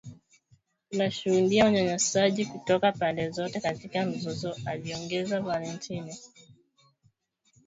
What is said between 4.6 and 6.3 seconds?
aliongeza Valentine